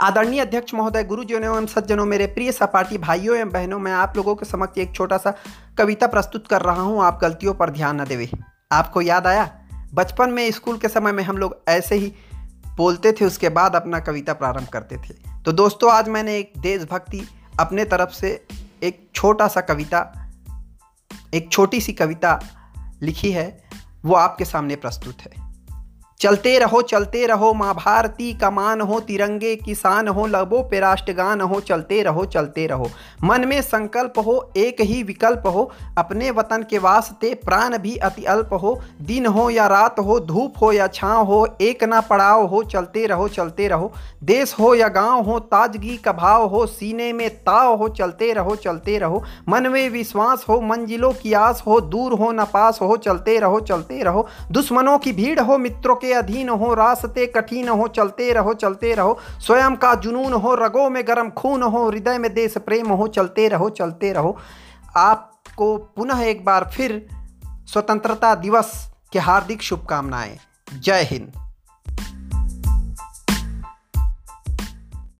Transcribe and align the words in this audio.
आदरणीय 0.00 0.40
अध्यक्ष 0.40 0.74
महोदय, 0.74 1.04
गुरुजनों 1.04 1.42
एवं 1.42 1.66
सज्जनों, 1.66 2.04
मेरे 2.04 2.26
प्रिय 2.26 2.52
सपाटी 2.52 2.98
भाइयों 2.98 3.36
एवं 3.36 3.50
बहनों, 3.50 3.78
मैं 3.78 3.92
आप 3.92 4.12
लोगों 4.16 4.34
के 4.34 4.46
समक्ष 4.46 4.78
एक 4.78 4.94
छोटा 4.94 5.16
सा 5.16 5.34
कविता 5.78 6.06
प्रस्तुत 6.06 6.46
कर 6.46 6.62
रहा 6.62 6.82
हूँ। 6.82 7.02
आप 7.02 7.18
गलतियों 7.22 7.54
पर 7.54 7.70
ध्यान 7.70 8.00
न 8.00 8.04
देवे। 8.04 8.30
आपको 8.72 9.00
याद 9.00 9.26
आया? 9.26 9.58
बचपन 9.94 10.30
में, 10.30 10.50
स्कूल 10.50 10.78
के 10.78 10.88
समय 10.88 11.12
में 11.12 11.24
हम 11.24 11.38
लोग 11.38 11.62
ऐसे 11.68 11.94
ही 11.94 12.14
बोलते 12.76 13.12
थे, 13.12 13.24
उसके 13.24 13.48
बाद 13.48 13.76
अपना 13.76 14.00
कविता 14.00 14.32
प्रारंभ 14.32 14.68
करते 14.68 14.96
थे। 14.96 15.42
तो 15.44 15.52
दोस्तों, 15.52 15.92
आज 15.92 16.08
मैंने 16.08 16.36
एक 16.38 16.52
देशभक्ति 16.58 17.28
अपने 17.60 17.84
तरफ़ 17.84 18.10
से 18.10 18.46
एक 18.82 19.10
छोटा 19.14 19.48
सा 19.48 19.60
कविता, 19.60 20.30
एक 21.34 21.52
छोटी 21.52 21.80
सी 21.80 21.92
कविता 21.92 22.40
लिखी 23.02 23.32
है। 23.32 23.64
वो 24.04 24.14
आपके 24.14 24.44
सामने 24.44 24.76
प्रस्तुत 24.76 25.16
है। 25.20 25.45
चलते 26.20 26.58
रहो 26.58 26.82
चलते 26.82 27.26
रहो, 27.26 27.54
माँ 27.54 27.74
भारती 27.74 28.32
कमान 28.32 28.80
हो, 28.80 29.00
तिरंगे 29.00 29.56
किसान 29.56 30.08
हो, 30.08 30.26
लबों 30.26 30.62
पे 30.62 30.80
राष्ट्रगान 30.80 31.40
हो, 31.40 31.60
चलते 31.60 32.02
रहो 32.02 32.24
चलते 32.24 32.66
रहो। 32.66 32.90
मन 33.24 33.44
में 33.48 33.62
संकल्प 33.62 34.12
हो, 34.18 34.52
एक 34.56 34.80
ही 34.80 35.02
विकल्प 35.02 35.42
हो, 35.46 35.72
अपने 35.98 36.30
वतन 36.30 36.64
के 36.70 36.78
वास्ते 36.78 37.34
प्राण 37.34 37.78
भी 37.78 37.96
अति 37.96 38.24
अल्प 38.24 38.50
हो। 38.52 38.80
दिन 39.02 39.26
हो 39.26 39.50
या 39.50 39.66
रात 39.66 39.98
हो, 39.98 40.20
धूप 40.20 40.54
हो 40.62 40.72
या 40.72 40.86
छाँव 40.86 41.26
हो, 41.26 41.48
एक 41.60 41.84
ना 41.84 42.00
पड़ाव 42.00 42.46
हो, 42.46 42.62
चलते 42.62 43.06
रहो 43.06 43.28
चलते 43.28 43.68
रहो। 43.68 43.92
देश 44.24 44.56
हो 44.60 44.74
या 44.74 44.88
गाँव 44.88 45.22
हो, 45.22 45.38
ताजगी 45.38 45.96
का 45.96 46.12
भाव 46.12 46.46
हो, 46.46 46.66
सीने 46.66 47.12
में 47.12 47.30
ताव 47.30 47.74
हो, 47.74 47.88
चलते 47.88 48.32
रहो 48.32 48.56
चलते 48.56 48.98
रहो। 48.98 49.22
मन 49.48 49.66
में 49.66 49.88
विश्वास 49.88 50.46
हो, 50.48 50.60
मंजिलों 50.60 51.12
की 51.12 51.32
आस 51.32 51.62
हो, 51.66 51.80
दूर 51.80 52.12
हो, 52.12 52.32
न 52.32 52.44
पास 52.44 52.78
हो, 52.82 52.96
चलते 52.96 53.38
रहो 53.38 53.60
चलते 53.60 54.02
रहो। 54.02 54.26
दुश्मनों 54.50 54.98
की 54.98 55.12
भीड़ 55.12 55.40
हो, 55.40 55.58
मित्रों 55.58 55.96
के 55.96 56.05
अधीन 56.12 56.48
हो, 56.48 56.74
रास्ते 56.74 57.26
कठिन 57.26 57.68
हो, 57.68 57.88
चलते 57.88 58.32
रहो 58.32 58.54
चलते 58.54 58.94
रहो। 58.94 59.18
स्वयं 59.40 59.76
का 59.76 59.94
जुनून 59.94 60.32
हो, 60.32 60.54
रगों 60.54 60.90
में 60.90 61.06
गर्म 61.06 61.30
खून 61.30 61.62
हो, 61.62 61.90
हृदय 61.90 62.18
में 62.18 62.34
देश 62.34 62.58
प्रेम 62.58 62.88
हो, 62.88 63.06
चलते 63.06 63.48
रहो 63.48 63.70
चलते 63.70 64.12
रहो। 64.12 64.36
आपको 64.96 65.76
पुनः 65.76 66.20
एक 66.20 66.44
बार 66.44 66.70
फिर 66.74 67.08
स्वतंत्रता 67.66 68.34
दिवस 68.34 68.94
की 69.12 69.18
हार्दिक 69.18 69.62
शुभकामनाएँ। 69.62 70.38
जय 70.80 71.02
हिंद। 71.02 71.45